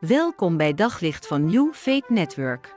[0.00, 2.76] Welkom bij Daglicht van New Faith Network.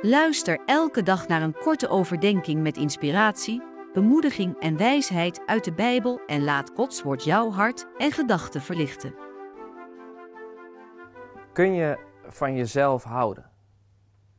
[0.00, 3.62] Luister elke dag naar een korte overdenking met inspiratie,
[3.92, 9.14] bemoediging en wijsheid uit de Bijbel en laat Gods woord jouw hart en gedachten verlichten.
[11.52, 13.50] Kun je van jezelf houden?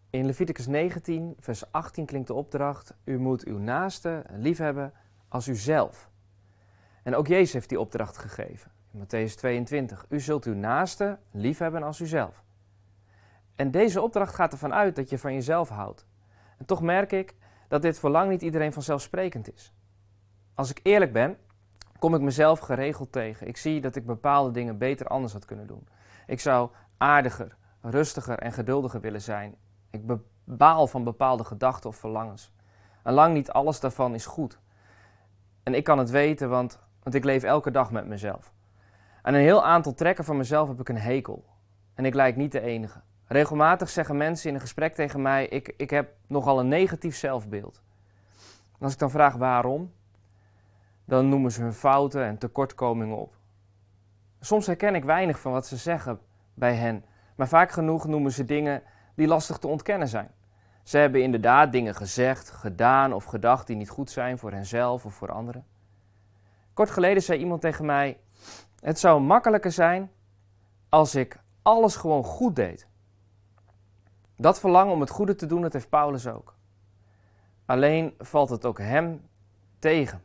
[0.10, 4.94] In Leviticus 19, vers 18 klinkt de opdracht: U moet uw naaste liefhebben
[5.28, 6.10] als uzelf.
[7.04, 8.72] En ook Jezus heeft die opdracht gegeven.
[8.98, 10.06] Matthäus 22.
[10.10, 12.44] U zult uw naaste liefhebben als uzelf.
[13.56, 16.06] En deze opdracht gaat ervan uit dat je van jezelf houdt.
[16.58, 17.36] En toch merk ik
[17.68, 19.74] dat dit voor lang niet iedereen vanzelfsprekend is.
[20.54, 21.38] Als ik eerlijk ben,
[22.00, 23.48] kom ik mezelf geregeld tegen.
[23.48, 25.88] Ik zie dat ik bepaalde dingen beter anders had kunnen doen.
[26.28, 29.56] Ik zou aardiger, rustiger en geduldiger willen zijn.
[29.90, 30.02] Ik
[30.44, 32.54] baal van bepaalde gedachten of verlangens.
[33.04, 34.60] En lang niet alles daarvan is goed.
[35.64, 38.53] En ik kan het weten, want, want ik leef elke dag met mezelf.
[39.26, 41.46] Aan een heel aantal trekken van mezelf heb ik een hekel.
[41.94, 43.02] En ik lijk niet de enige.
[43.26, 47.82] Regelmatig zeggen mensen in een gesprek tegen mij: ik, ik heb nogal een negatief zelfbeeld.
[48.80, 49.94] Als ik dan vraag waarom,
[51.06, 53.36] dan noemen ze hun fouten en tekortkomingen op.
[54.40, 56.20] Soms herken ik weinig van wat ze zeggen
[56.54, 58.84] bij hen, maar vaak genoeg noemen ze dingen
[59.16, 60.32] die lastig te ontkennen zijn.
[60.84, 65.14] Ze hebben inderdaad dingen gezegd, gedaan of gedacht die niet goed zijn voor henzelf of
[65.14, 65.66] voor anderen.
[66.74, 68.18] Kort geleden zei iemand tegen mij:
[68.84, 70.12] Het zou makkelijker zijn
[70.90, 72.88] als ik alles gewoon goed deed.
[74.38, 76.56] Dat verlangen om het goede te doen, dat heeft Paulus ook.
[77.66, 79.22] Alleen valt het ook hem
[79.80, 80.22] tegen.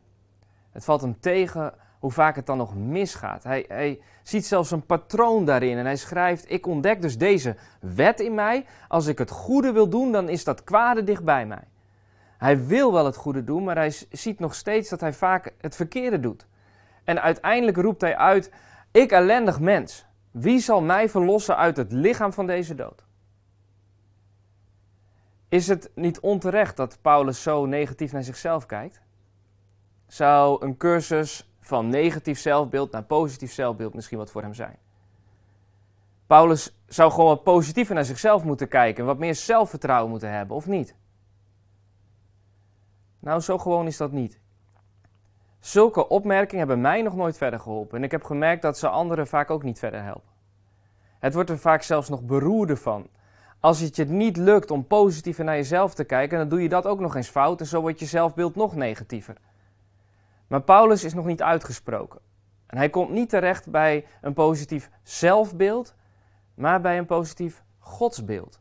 [0.71, 3.43] Het valt hem tegen hoe vaak het dan nog misgaat.
[3.43, 8.19] Hij, hij ziet zelfs een patroon daarin en hij schrijft: Ik ontdek dus deze wet
[8.19, 8.65] in mij.
[8.87, 11.63] Als ik het goede wil doen, dan is dat kwade dichtbij mij.
[12.37, 15.75] Hij wil wel het goede doen, maar hij ziet nog steeds dat hij vaak het
[15.75, 16.47] verkeerde doet.
[17.09, 18.51] En uiteindelijk roept hij uit:
[18.91, 23.03] Ik ellendig mens, wie zal mij verlossen uit het lichaam van deze dood?
[25.47, 29.01] Is het niet onterecht dat Paulus zo negatief naar zichzelf kijkt?
[30.07, 34.77] Zou een cursus van negatief zelfbeeld naar positief zelfbeeld misschien wat voor hem zijn?
[36.27, 40.67] Paulus zou gewoon wat positiever naar zichzelf moeten kijken, wat meer zelfvertrouwen moeten hebben, of
[40.67, 40.95] niet?
[43.19, 44.39] Nou, zo gewoon is dat niet.
[45.59, 49.27] Zulke opmerkingen hebben mij nog nooit verder geholpen en ik heb gemerkt dat ze anderen
[49.27, 50.31] vaak ook niet verder helpen.
[51.19, 53.07] Het wordt er vaak zelfs nog beroerder van.
[53.59, 56.85] Als het je niet lukt om positiever naar jezelf te kijken, dan doe je dat
[56.85, 59.35] ook nog eens fout en zo wordt je zelfbeeld nog negatiever.
[60.47, 62.19] Maar Paulus is nog niet uitgesproken.
[62.67, 65.95] En hij komt niet terecht bij een positief zelfbeeld,
[66.53, 68.59] maar bij een positief godsbeeld.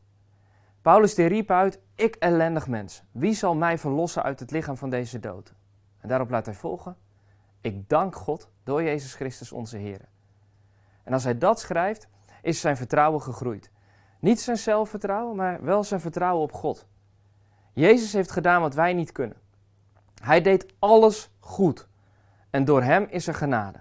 [0.82, 4.90] Paulus die riep uit: Ik ellendig mens, wie zal mij verlossen uit het lichaam van
[4.90, 5.54] deze dood?
[6.00, 6.96] En daarop laat hij volgen:
[7.60, 10.00] Ik dank God door Jezus Christus onze Heer.
[11.02, 12.08] En als hij dat schrijft,
[12.42, 13.70] is zijn vertrouwen gegroeid.
[14.18, 16.86] Niet zijn zelfvertrouwen, maar wel zijn vertrouwen op God.
[17.72, 19.36] Jezus heeft gedaan wat wij niet kunnen.
[20.22, 21.88] Hij deed alles goed.
[22.50, 23.78] En door hem is er genade.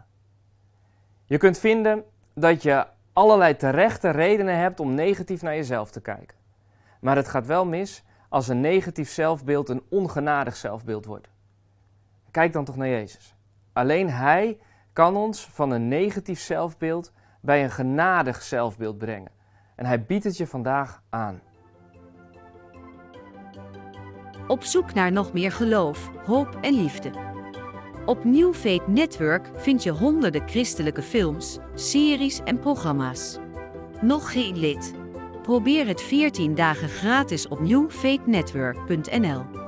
[1.26, 6.38] Je kunt vinden dat je allerlei terechte redenen hebt om negatief naar jezelf te kijken.
[7.00, 11.30] Maar het gaat wel mis als een negatief zelfbeeld een ongenadig zelfbeeld wordt.
[12.32, 13.36] Kijk dan toch naar Jezus.
[13.74, 14.58] Alleen Hij
[14.94, 17.12] kan ons van een negatief zelfbeeld
[17.42, 19.32] bij een genadig zelfbeeld brengen.
[19.76, 21.42] En Hij biedt het je vandaag aan.
[24.48, 27.12] Op zoek naar nog meer geloof, hoop en liefde.
[28.06, 33.40] Op New Faith Network vind je honderden christelijke films, series en programma's.
[34.02, 34.94] Nog geen lid?
[35.42, 39.67] Probeer het 14 dagen gratis op newfaithnetwork.nl.